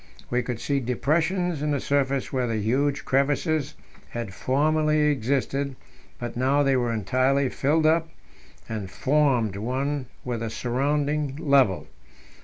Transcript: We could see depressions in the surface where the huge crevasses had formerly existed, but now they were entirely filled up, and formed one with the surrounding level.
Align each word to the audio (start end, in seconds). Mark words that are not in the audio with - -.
We 0.31 0.41
could 0.41 0.59
see 0.59 0.79
depressions 0.79 1.61
in 1.61 1.69
the 1.69 1.79
surface 1.79 2.33
where 2.33 2.47
the 2.47 2.57
huge 2.57 3.05
crevasses 3.05 3.75
had 4.09 4.33
formerly 4.33 4.99
existed, 5.11 5.75
but 6.17 6.35
now 6.35 6.63
they 6.63 6.75
were 6.75 6.91
entirely 6.91 7.49
filled 7.49 7.85
up, 7.85 8.09
and 8.67 8.89
formed 8.89 9.57
one 9.57 10.07
with 10.25 10.39
the 10.39 10.49
surrounding 10.49 11.35
level. 11.35 11.85